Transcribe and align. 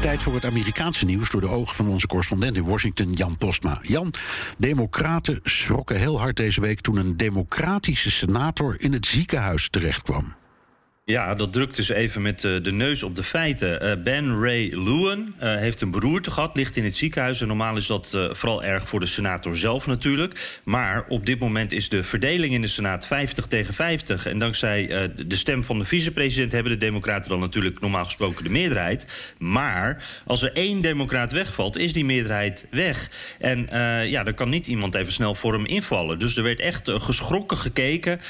Tijd 0.00 0.22
voor 0.22 0.34
het 0.34 0.44
Amerikaanse 0.44 1.04
nieuws 1.04 1.30
door 1.30 1.40
de 1.40 1.48
ogen 1.48 1.76
van 1.76 1.88
onze 1.88 2.06
correspondent 2.06 2.56
in 2.56 2.64
Washington, 2.64 3.12
Jan 3.12 3.36
Postma. 3.36 3.78
Jan, 3.82 4.12
democraten 4.56 5.40
schrokken 5.42 5.96
heel 5.96 6.20
hard 6.20 6.36
deze 6.36 6.60
week 6.60 6.80
toen 6.80 6.96
een 6.96 7.16
democratische 7.16 8.10
senator 8.10 8.80
in 8.80 8.92
het 8.92 9.06
ziekenhuis 9.06 9.68
terechtkwam. 9.70 10.34
Ja, 11.08 11.34
dat 11.34 11.52
drukt 11.52 11.76
dus 11.76 11.88
even 11.88 12.22
met 12.22 12.44
uh, 12.44 12.62
de 12.62 12.72
neus 12.72 13.02
op 13.02 13.16
de 13.16 13.22
feiten. 13.22 13.84
Uh, 13.84 14.02
ben 14.02 14.40
Ray 14.42 14.72
Lewin 14.74 15.34
uh, 15.42 15.54
heeft 15.54 15.80
een 15.80 15.90
beroerte 15.90 16.30
gehad, 16.30 16.56
ligt 16.56 16.76
in 16.76 16.84
het 16.84 16.96
ziekenhuis. 16.96 17.40
En 17.40 17.46
normaal 17.46 17.76
is 17.76 17.86
dat 17.86 18.28
vooral 18.30 18.64
erg 18.64 18.88
voor 18.88 19.00
de 19.00 19.06
senator 19.06 19.56
zelf 19.56 19.86
natuurlijk. 19.86 20.60
Maar 20.64 21.04
op 21.08 21.26
dit 21.26 21.38
moment 21.38 21.72
is 21.72 21.88
de 21.88 22.04
verdeling 22.04 22.54
in 22.54 22.60
de 22.60 22.66
Senaat 22.66 23.06
50 23.06 23.46
tegen 23.46 23.74
50. 23.74 24.26
En 24.26 24.38
dankzij 24.38 24.86
de 25.26 25.36
stem 25.36 25.64
van 25.64 25.78
de 25.78 25.84
vicepresident 25.84 26.52
hebben 26.52 26.72
de 26.72 26.78
Democraten 26.78 27.30
dan 27.30 27.40
natuurlijk 27.40 27.80
normaal 27.80 28.04
gesproken 28.04 28.44
de 28.44 28.50
meerderheid. 28.50 29.32
Maar 29.38 30.04
als 30.24 30.42
er 30.42 30.52
één 30.52 30.80
Democraat 30.80 31.32
wegvalt, 31.32 31.76
is 31.76 31.92
die 31.92 32.04
meerderheid 32.04 32.66
weg. 32.70 33.10
En 33.38 33.68
ja, 34.08 34.22
dan 34.22 34.34
kan 34.34 34.48
niet 34.48 34.66
iemand 34.66 34.94
even 34.94 35.12
snel 35.12 35.34
voor 35.34 35.52
hem 35.52 35.66
invallen. 35.66 36.18
Dus 36.18 36.36
er 36.36 36.42
werd 36.42 36.60
echt 36.60 36.90
geschrokken 36.90 37.56
gekeken 37.56 38.20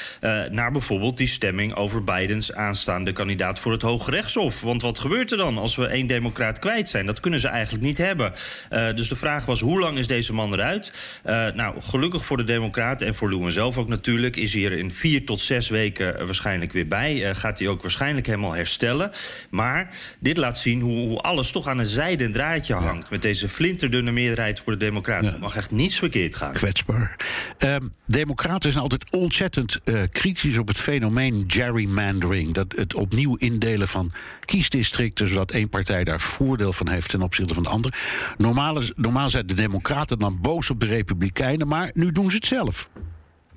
naar 0.51 0.71
bijvoorbeeld 0.71 1.17
die 1.17 1.27
stemming 1.27 1.75
over 1.75 2.03
Bidens 2.03 2.53
aan 2.53 2.68
aanstaande 2.69 3.11
kandidaat 3.11 3.59
voor 3.59 3.71
het 3.71 3.81
Hoge 3.81 4.11
Rechtshof. 4.11 4.61
Want 4.61 4.81
wat 4.81 4.99
gebeurt 4.99 5.31
er 5.31 5.37
dan 5.37 5.57
als 5.57 5.75
we 5.75 5.85
één 5.85 6.07
democraat 6.07 6.59
kwijt 6.59 6.89
zijn? 6.89 7.05
Dat 7.05 7.19
kunnen 7.19 7.39
ze 7.39 7.47
eigenlijk 7.47 7.83
niet 7.83 7.97
hebben. 7.97 8.33
Uh, 8.71 8.93
dus 8.95 9.09
de 9.09 9.15
vraag 9.15 9.45
was, 9.45 9.59
hoe 9.59 9.79
lang 9.79 9.97
is 9.97 10.07
deze 10.07 10.33
man 10.33 10.53
eruit? 10.53 10.93
Uh, 11.25 11.47
nou, 11.53 11.81
gelukkig 11.81 12.25
voor 12.25 12.37
de 12.37 12.43
democraten 12.43 13.07
en 13.07 13.15
voor 13.15 13.29
Lewin 13.29 13.51
zelf 13.51 13.77
ook 13.77 13.87
natuurlijk... 13.87 14.35
is 14.35 14.53
hij 14.53 14.65
er 14.65 14.71
in 14.71 14.91
vier 14.91 15.25
tot 15.25 15.41
zes 15.41 15.69
weken 15.69 16.25
waarschijnlijk 16.25 16.71
weer 16.71 16.87
bij. 16.87 17.15
Uh, 17.15 17.35
gaat 17.35 17.59
hij 17.59 17.67
ook 17.67 17.81
waarschijnlijk 17.81 18.25
helemaal 18.25 18.53
herstellen. 18.53 19.11
Maar 19.49 19.89
dit 20.19 20.37
laat 20.37 20.57
zien 20.57 20.81
hoe, 20.81 21.07
hoe 21.07 21.19
alles 21.19 21.51
toch 21.51 21.67
aan 21.67 21.79
een 21.79 21.85
zijden 21.85 22.31
draadje 22.31 22.73
hangt... 22.73 23.03
Ja. 23.03 23.07
met 23.09 23.21
deze 23.21 23.49
flinterdunne 23.49 24.11
meerderheid 24.11 24.59
voor 24.59 24.71
de 24.73 24.79
democraten. 24.79 25.31
Ja. 25.31 25.37
mag 25.37 25.55
echt 25.55 25.71
niets 25.71 25.97
verkeerd 25.97 26.35
gaan. 26.35 26.53
Kwetsbaar. 26.53 27.15
Um, 27.57 27.93
democraten 28.05 28.71
zijn 28.71 28.83
altijd 28.83 29.11
ontzettend 29.11 29.79
kritisch 30.09 30.57
op 30.57 30.67
het 30.67 30.77
fenomeen 30.77 31.43
gerrymandering 31.47 32.53
dat 32.67 32.79
het 32.79 32.95
opnieuw 32.95 33.35
indelen 33.35 33.87
van 33.87 34.11
kiesdistricten, 34.45 35.27
zodat 35.27 35.51
één 35.51 35.69
partij 35.69 36.03
daar 36.03 36.21
voordeel 36.21 36.73
van 36.73 36.87
heeft 36.87 37.09
ten 37.09 37.21
opzichte 37.21 37.53
van 37.53 37.63
de 37.63 37.69
andere. 37.69 37.95
Normaal, 38.37 38.81
normaal 38.95 39.29
zijn 39.29 39.47
de 39.47 39.53
Democraten 39.53 40.19
dan 40.19 40.37
boos 40.41 40.69
op 40.69 40.79
de 40.79 40.85
Republikeinen, 40.85 41.67
maar 41.67 41.89
nu 41.93 42.11
doen 42.11 42.29
ze 42.29 42.35
het 42.35 42.45
zelf. 42.45 42.89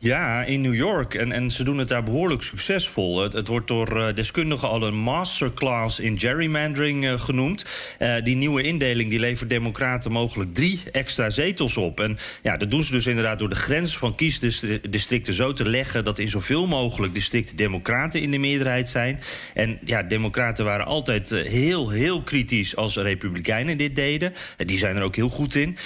Ja, 0.03 0.45
in 0.45 0.61
New 0.61 0.75
York. 0.75 1.15
En, 1.15 1.33
en 1.33 1.51
ze 1.51 1.65
doen 1.65 1.79
het 1.79 1.89
daar 1.89 2.03
behoorlijk 2.03 2.43
succesvol. 2.43 3.23
Het, 3.23 3.49
wordt 3.49 3.69
door 3.69 3.97
uh, 3.97 4.07
deskundigen 4.15 4.69
al 4.69 4.83
een 4.83 4.97
masterclass 4.97 6.01
in 6.01 6.19
gerrymandering 6.19 7.05
uh, 7.05 7.21
genoemd. 7.21 7.65
Uh, 7.99 8.15
die 8.23 8.37
nieuwe 8.37 8.63
indeling 8.63 9.11
die 9.11 9.19
levert 9.19 9.51
democraten 9.51 10.13
mogelijk 10.13 10.55
drie 10.55 10.81
extra 10.93 11.31
zetels 11.31 11.77
op. 11.77 12.01
En 12.01 12.17
ja, 12.43 12.57
dat 12.57 12.71
doen 12.71 12.83
ze 12.83 12.93
dus 12.93 13.07
inderdaad 13.07 13.39
door 13.39 13.49
de 13.49 13.55
grens 13.55 13.99
van 13.99 14.15
kiesdistricten 14.15 15.35
zo 15.35 15.53
te 15.53 15.69
leggen... 15.69 16.05
dat 16.05 16.19
in 16.19 16.29
zoveel 16.29 16.67
mogelijk 16.67 17.15
districten 17.15 17.57
democraten 17.57 18.21
in 18.21 18.31
de 18.31 18.39
meerderheid 18.39 18.89
zijn. 18.89 19.21
En 19.55 19.79
ja, 19.85 20.03
democraten 20.03 20.65
waren 20.65 20.87
altijd 20.87 21.31
heel, 21.31 21.91
heel 21.91 22.23
kritisch 22.23 22.77
als 22.77 22.97
republikeinen 22.97 23.77
dit 23.77 23.97
deden. 23.97 24.35
die 24.57 24.79
zijn 24.79 24.97
er 24.97 25.03
ook 25.03 25.17
heel 25.17 25.29
goed 25.29 25.55
in. 25.55 25.77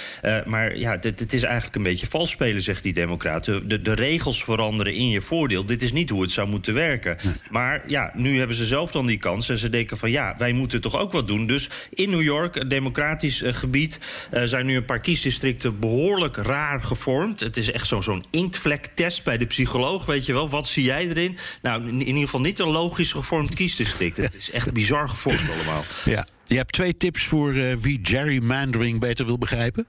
maar 0.45 0.77
ja, 0.77 0.91
het, 0.91 1.03
het 1.03 1.33
is 1.33 1.43
eigenlijk 1.43 1.75
een 1.75 1.83
beetje 1.83 2.07
vals 2.07 2.29
spelen, 2.29 2.61
zegt 2.61 2.83
die 2.83 2.93
democraten. 2.93 3.67
De, 3.67 3.81
de 3.81 3.93
regels 4.07 4.43
veranderen 4.43 4.93
in 4.93 5.09
je 5.09 5.21
voordeel. 5.21 5.65
Dit 5.65 5.81
is 5.81 5.91
niet 5.91 6.09
hoe 6.09 6.21
het 6.21 6.31
zou 6.31 6.47
moeten 6.49 6.73
werken. 6.73 7.17
Maar 7.49 7.83
ja, 7.87 8.11
nu 8.15 8.37
hebben 8.37 8.55
ze 8.55 8.65
zelf 8.65 8.91
dan 8.91 9.05
die 9.05 9.17
kans. 9.17 9.49
En 9.49 9.57
ze 9.57 9.69
denken 9.69 9.97
van 9.97 10.11
ja, 10.11 10.35
wij 10.37 10.53
moeten 10.53 10.81
toch 10.81 10.97
ook 10.97 11.11
wat 11.11 11.27
doen. 11.27 11.47
Dus 11.47 11.69
in 11.89 12.09
New 12.09 12.21
York, 12.21 12.55
een 12.55 12.67
democratisch 12.67 13.41
uh, 13.41 13.53
gebied, 13.53 13.99
uh, 14.33 14.43
zijn 14.43 14.65
nu 14.65 14.75
een 14.75 14.85
paar 14.85 14.99
kiesdistricten 14.99 15.79
behoorlijk 15.79 16.35
raar 16.35 16.81
gevormd. 16.81 17.39
Het 17.39 17.57
is 17.57 17.71
echt 17.71 17.87
zo'n 17.87 18.03
zo'n 18.03 18.25
inktvlektest 18.31 19.23
bij 19.23 19.37
de 19.37 19.45
psycholoog. 19.45 20.05
Weet 20.05 20.25
je 20.25 20.33
wel, 20.33 20.49
wat 20.49 20.67
zie 20.67 20.83
jij 20.83 21.07
erin? 21.07 21.37
Nou, 21.61 21.81
in, 21.83 21.89
in 21.89 22.05
ieder 22.05 22.23
geval 22.23 22.41
niet 22.41 22.59
een 22.59 22.67
logisch 22.67 23.11
gevormd 23.11 23.55
kiesdistrict. 23.55 24.17
Het 24.17 24.35
is 24.35 24.51
echt 24.51 24.73
bizar 24.73 25.09
gevormd 25.09 25.49
allemaal. 25.55 25.83
Ja. 26.05 26.27
Je 26.45 26.55
hebt 26.55 26.73
twee 26.73 26.97
tips 26.97 27.23
voor 27.23 27.53
uh, 27.53 27.75
wie 27.79 27.99
gerrymandering 28.01 28.99
beter 28.99 29.25
wil 29.25 29.37
begrijpen. 29.37 29.85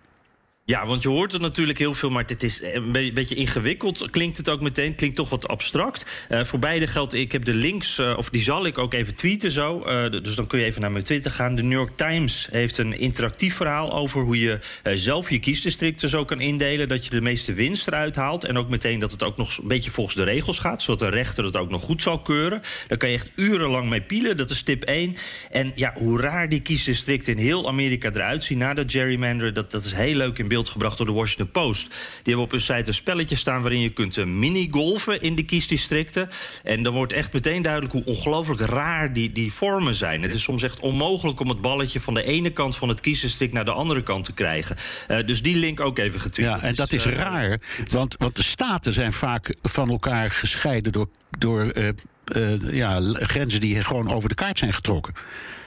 Ja, 0.69 0.87
want 0.87 1.03
je 1.03 1.09
hoort 1.09 1.33
het 1.33 1.41
natuurlijk 1.41 1.79
heel 1.79 1.95
veel, 1.95 2.11
maar 2.11 2.25
het 2.27 2.43
is 2.43 2.63
een 2.63 2.93
beetje 2.93 3.35
ingewikkeld. 3.35 4.11
Klinkt 4.11 4.37
het 4.37 4.49
ook 4.49 4.61
meteen, 4.61 4.95
klinkt 4.95 5.17
toch 5.17 5.31
wat 5.31 5.49
abstract. 5.49 6.27
Uh, 6.31 6.45
voor 6.45 6.59
beide 6.59 6.87
geldt, 6.87 7.15
ik 7.15 7.33
heb 7.33 7.45
de 7.45 7.55
links, 7.55 7.99
uh, 7.99 8.15
of 8.17 8.31
die 8.31 8.43
zal 8.43 8.67
ik 8.67 8.79
ook 8.79 8.95
even 8.95 9.15
tweeten 9.15 9.51
zo. 9.51 9.83
Dus 10.11 10.35
dan 10.35 10.47
kun 10.47 10.59
je 10.59 10.65
even 10.65 10.81
naar 10.81 10.93
mijn 10.93 11.05
Twitter 11.05 11.31
gaan. 11.31 11.55
De 11.55 11.63
New 11.63 11.79
York 11.79 11.97
Times 11.97 12.49
heeft 12.51 12.79
een 12.79 12.99
interactief 12.99 13.57
verhaal 13.57 13.93
over 13.93 14.23
hoe 14.23 14.41
je 14.41 14.59
zelf 14.95 15.31
je 15.31 15.39
kiesdistricten 15.39 16.09
zo 16.09 16.25
kan 16.25 16.41
indelen. 16.41 16.89
Dat 16.89 17.05
je 17.05 17.11
de 17.11 17.21
meeste 17.21 17.53
winst 17.53 17.87
eruit 17.87 18.17
haalt. 18.17 18.45
En 18.45 18.59
ook 18.59 18.69
meteen 18.69 19.01
dat 19.01 19.11
het 19.11 19.23
ook 19.23 19.37
nog 19.37 19.59
een 19.59 19.69
beetje 19.69 19.91
volgens 19.91 20.17
de 20.17 20.25
regels 20.25 20.59
gaat. 20.59 20.83
Zodat 20.83 20.99
de 20.99 21.17
rechter 21.17 21.45
het 21.45 21.57
ook 21.57 21.71
nog 21.71 21.83
goed 21.83 22.03
zal 22.03 22.19
keuren. 22.19 22.63
Daar 22.87 22.99
kan 22.99 23.09
je 23.09 23.15
echt 23.15 23.33
urenlang 23.35 23.89
mee 23.89 24.03
pielen. 24.03 24.37
Dat 24.37 24.51
is 24.51 24.63
tip 24.63 24.83
1. 24.83 25.17
En 25.51 25.73
ja, 25.75 25.93
hoe 25.95 26.21
raar 26.21 26.49
die 26.49 26.61
kiesdistricten 26.61 27.33
in 27.33 27.43
heel 27.43 27.69
Amerika 27.69 28.11
eruit 28.11 28.45
zien 28.45 28.59
na 28.59 28.75
dat 28.75 28.91
gerrymander, 28.91 29.53
dat, 29.53 29.71
dat 29.71 29.85
is 29.85 29.93
heel 29.93 30.15
leuk 30.15 30.39
in 30.39 30.49
beeld 30.49 30.57
gebracht 30.67 30.97
door 30.97 31.07
de 31.07 31.13
Washington 31.13 31.51
Post. 31.51 31.89
Die 31.89 31.97
hebben 32.25 32.45
op 32.45 32.51
hun 32.51 32.61
site 32.61 32.87
een 32.87 32.95
spelletje 32.95 33.37
staan 33.37 33.61
waarin 33.61 33.81
je 33.81 33.93
kunt 33.93 34.25
mini-golfen 34.25 35.23
in 35.23 35.35
de 35.35 35.45
kiesdistricten. 35.45 36.29
En 36.63 36.83
dan 36.83 36.93
wordt 36.93 37.13
echt 37.13 37.33
meteen 37.33 37.63
duidelijk 37.63 37.93
hoe 37.93 38.05
ongelooflijk 38.05 38.61
raar 38.61 39.13
die, 39.13 39.33
die 39.33 39.53
vormen 39.53 39.95
zijn. 39.95 40.23
Het 40.23 40.35
is 40.35 40.43
soms 40.43 40.63
echt 40.63 40.81
onmogelijk 40.81 41.41
om 41.41 41.49
het 41.49 41.61
balletje 41.61 42.01
van 42.01 42.15
de 42.15 42.25
ene 42.25 42.51
kant 42.51 42.77
van 42.77 42.89
het 42.89 43.01
kiesdistrict 43.01 43.53
naar 43.53 43.65
de 43.65 43.73
andere 43.73 44.03
kant 44.03 44.25
te 44.25 44.33
krijgen. 44.33 44.77
Uh, 45.11 45.27
dus 45.27 45.43
die 45.43 45.57
link 45.57 45.81
ook 45.81 45.99
even 45.99 46.21
getwitterd. 46.21 46.61
Ja, 46.61 46.67
en 46.67 46.75
dat 46.75 46.93
is 46.93 47.07
uh, 47.07 47.15
raar, 47.15 47.61
want, 47.91 48.15
want 48.19 48.37
de 48.37 48.43
staten 48.43 48.93
zijn 48.93 49.13
vaak 49.13 49.55
van 49.63 49.89
elkaar 49.89 50.31
gescheiden 50.31 50.93
door, 50.93 51.09
door 51.39 51.73
uh, 51.75 52.73
ja, 52.73 53.01
grenzen 53.13 53.61
die 53.61 53.83
gewoon 53.83 54.13
over 54.13 54.29
de 54.29 54.35
kaart 54.35 54.59
zijn 54.59 54.73
getrokken. 54.73 55.15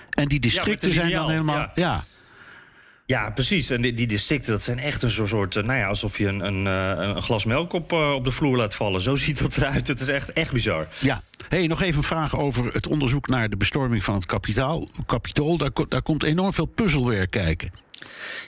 En 0.09 0.27
die 0.27 0.39
districten 0.39 0.87
ja, 0.87 0.93
zijn 0.93 1.11
dan 1.11 1.29
helemaal. 1.29 1.57
ja. 1.57 1.71
ja. 1.75 2.03
Ja, 3.05 3.29
precies. 3.29 3.69
En 3.69 3.81
die, 3.81 3.93
die, 3.93 4.07
districten, 4.07 4.51
dat 4.51 4.61
zijn 4.61 4.79
echt 4.79 5.03
een 5.03 5.11
soort... 5.11 5.55
nou 5.55 5.73
ja, 5.79 5.87
alsof 5.87 6.17
je 6.17 6.27
een, 6.27 6.39
een, 6.39 6.65
een 6.65 7.21
glas 7.21 7.45
melk 7.45 7.73
op, 7.73 7.91
uh, 7.91 8.13
op 8.13 8.23
de 8.23 8.31
vloer 8.31 8.57
laat 8.57 8.75
vallen. 8.75 9.01
Zo 9.01 9.15
ziet 9.25 9.39
dat 9.39 9.57
eruit. 9.57 9.87
Het 9.87 10.01
is 10.01 10.07
echt, 10.07 10.33
echt 10.33 10.51
bizar. 10.51 10.87
Ja. 10.99 11.21
Hey, 11.49 11.67
nog 11.67 11.81
even 11.81 11.97
een 11.97 12.03
vraag 12.03 12.37
over 12.37 12.65
het 12.73 12.87
onderzoek 12.87 13.27
naar 13.27 13.49
de 13.49 13.57
bestorming 13.57 14.03
van 14.03 14.15
het 14.15 14.25
kapitaal, 14.25 14.87
kapitool. 15.05 15.57
Daar, 15.57 15.71
daar 15.87 16.01
komt 16.01 16.23
enorm 16.23 16.53
veel 16.53 16.65
puzzelwerk 16.65 17.31
kijken. 17.31 17.71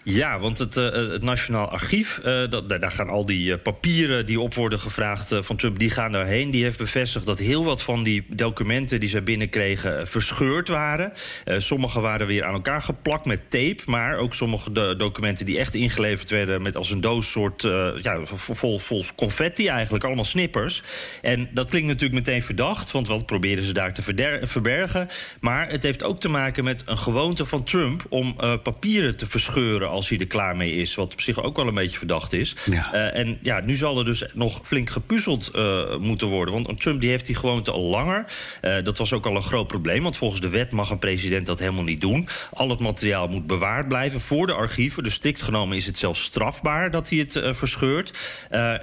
Ja, 0.03 0.39
want 0.39 0.57
het, 0.57 0.75
uh, 0.75 0.91
het 0.91 1.23
Nationaal 1.23 1.69
Archief, 1.69 2.19
uh, 2.25 2.49
dat, 2.49 2.69
daar 2.69 2.91
gaan 2.91 3.09
al 3.09 3.25
die 3.25 3.51
uh, 3.51 3.55
papieren 3.63 4.25
die 4.25 4.39
op 4.39 4.53
worden 4.53 4.79
gevraagd 4.79 5.35
van 5.39 5.55
Trump, 5.55 5.79
die 5.79 5.89
gaan 5.89 6.11
daarheen. 6.11 6.51
Die 6.51 6.63
heeft 6.63 6.77
bevestigd 6.77 7.25
dat 7.25 7.39
heel 7.39 7.63
wat 7.63 7.83
van 7.83 8.03
die 8.03 8.25
documenten 8.29 8.99
die 8.99 9.09
zij 9.09 9.23
binnenkregen 9.23 10.07
verscheurd 10.07 10.67
waren. 10.67 11.13
sommige 11.45 11.99
waren 11.99 12.27
weer 12.27 12.43
aan 12.43 12.53
elkaar 12.53 12.81
geplakt 12.81 13.25
met 13.25 13.49
tape, 13.49 13.81
maar 13.85 14.17
ook 14.17 14.33
sommige 14.33 14.71
de 14.71 14.93
documenten 14.97 15.45
die 15.45 15.59
echt 15.59 15.75
ingeleverd 15.75 16.29
werden 16.29 16.61
met 16.61 16.75
als 16.75 16.91
een 16.91 17.01
doos 17.01 17.31
soort 17.31 17.61
ja, 18.01 18.19
vol, 18.23 18.79
vol 18.79 19.05
confetti 19.15 19.67
eigenlijk, 19.67 20.03
allemaal 20.03 20.25
snippers. 20.25 20.83
En 21.21 21.49
dat 21.53 21.69
klinkt 21.69 21.87
natuurlijk 21.87 22.25
meteen 22.25 22.43
verdacht, 22.43 22.91
want 22.91 23.07
wat 23.07 23.25
proberen 23.25 23.63
ze 23.63 23.73
daar 23.73 23.93
te 23.93 24.01
verbergen? 24.47 25.07
Maar 25.39 25.67
het 25.67 25.83
heeft 25.83 26.03
ook 26.03 26.19
te 26.19 26.29
maken 26.29 26.63
met 26.63 26.83
een 26.85 26.97
gewoonte 26.97 27.45
van 27.45 27.63
Trump 27.63 28.05
om 28.09 28.35
papieren 28.63 29.17
te 29.17 29.27
verscheuren 29.43 29.89
als 29.89 30.09
hij 30.09 30.17
er 30.19 30.27
klaar 30.27 30.55
mee 30.55 30.71
is. 30.71 30.95
Wat 30.95 31.13
op 31.13 31.21
zich 31.21 31.43
ook 31.43 31.55
wel 31.55 31.67
een 31.67 31.73
beetje 31.73 31.97
verdacht 31.97 32.33
is. 32.33 32.55
Ja. 32.65 32.93
Uh, 32.93 33.19
en 33.19 33.37
ja, 33.41 33.59
nu 33.59 33.75
zal 33.75 33.97
er 33.97 34.05
dus 34.05 34.23
nog 34.33 34.59
flink 34.63 34.89
gepuzzeld 34.89 35.51
uh, 35.55 35.97
moeten 35.97 36.27
worden. 36.27 36.53
Want 36.53 36.81
Trump 36.81 37.01
die 37.01 37.09
heeft 37.09 37.25
die 37.25 37.35
gewoonte 37.35 37.71
al 37.71 37.81
langer. 37.81 38.25
Uh, 38.61 38.75
dat 38.83 38.97
was 38.97 39.13
ook 39.13 39.25
al 39.25 39.35
een 39.35 39.41
groot 39.41 39.67
probleem. 39.67 40.03
Want 40.03 40.17
volgens 40.17 40.41
de 40.41 40.49
wet 40.49 40.71
mag 40.71 40.89
een 40.89 40.99
president 40.99 41.45
dat 41.45 41.59
helemaal 41.59 41.83
niet 41.83 42.01
doen. 42.01 42.27
Al 42.53 42.69
het 42.69 42.79
materiaal 42.79 43.27
moet 43.27 43.47
bewaard 43.47 43.87
blijven 43.87 44.21
voor 44.21 44.47
de 44.47 44.53
archieven. 44.53 45.03
Dus 45.03 45.13
strikt 45.13 45.41
genomen 45.41 45.77
is 45.77 45.85
het 45.85 45.97
zelfs 45.97 46.23
strafbaar 46.23 46.91
dat 46.91 47.09
hij 47.09 47.19
het 47.19 47.57
verscheurt. 47.57 48.17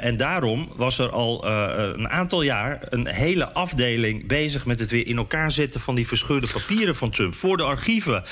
en 0.00 0.16
daarom 0.16 0.72
was 0.76 0.98
er 0.98 1.10
al 1.10 1.46
een 1.46 2.08
aantal 2.08 2.42
jaar 2.42 2.78
een 2.88 3.06
hele 3.06 3.52
afdeling 3.52 4.26
bezig 4.26 4.66
met 4.66 4.80
het 4.80 4.90
weer 4.90 5.06
in 5.06 5.16
elkaar 5.16 5.50
zetten 5.50 5.80
van 5.80 5.94
die 5.94 6.06
verscheurde 6.06 6.46
papieren 6.52 6.96
van 6.96 7.10
Trump. 7.10 7.34
Voor 7.34 7.56
de 7.56 7.62
archieven. 7.62 8.22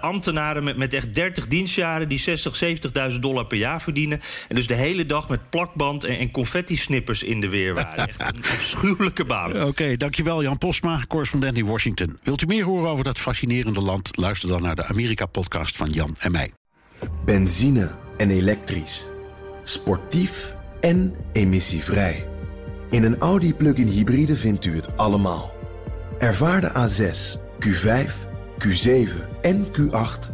ambtenaren 0.00 0.64
met, 0.64 0.76
met 0.76 0.94
echt 0.94 1.14
30 1.14 1.46
dienst 1.46 1.73
dienstjaren 1.74 2.08
die 2.08 2.18
60, 2.18 3.12
70.000 3.12 3.20
dollar 3.20 3.46
per 3.46 3.56
jaar 3.56 3.82
verdienen. 3.82 4.20
En 4.48 4.54
dus 4.54 4.66
de 4.66 4.74
hele 4.74 5.06
dag 5.06 5.28
met 5.28 5.50
plakband 5.50 6.04
en, 6.04 6.18
en 6.18 6.30
confetti-snippers 6.30 7.22
in 7.22 7.40
de 7.40 7.48
weer 7.48 7.74
waren. 7.74 8.08
Echt 8.08 8.20
een 8.20 8.42
afschuwelijke 8.56 9.24
baan. 9.24 9.62
Oké, 9.62 9.96
dankjewel 9.96 10.42
Jan 10.42 10.58
Posma, 10.58 11.00
correspondent 11.08 11.56
in 11.56 11.66
Washington. 11.66 12.18
Wilt 12.22 12.42
u 12.42 12.46
meer 12.46 12.64
horen 12.64 12.90
over 12.90 13.04
dat 13.04 13.18
fascinerende 13.18 13.80
land? 13.80 14.16
Luister 14.16 14.48
dan 14.48 14.62
naar 14.62 14.74
de 14.74 14.84
Amerika-podcast 14.84 15.76
van 15.76 15.90
Jan 15.90 16.16
en 16.18 16.30
mij. 16.30 16.52
Benzine 17.24 17.90
en 18.16 18.30
elektrisch. 18.30 19.08
Sportief 19.64 20.54
en 20.80 21.14
emissievrij. 21.32 22.26
In 22.90 23.04
een 23.04 23.18
Audi 23.18 23.54
plug-in 23.54 23.86
hybride 23.86 24.36
vindt 24.36 24.64
u 24.64 24.76
het 24.76 24.96
allemaal. 24.96 25.52
Ervaar 26.18 26.60
de 26.60 26.70
A6, 26.70 27.40
Q5, 27.66 28.12
Q7 28.58 29.40
en 29.42 29.66
Q8 29.66 30.33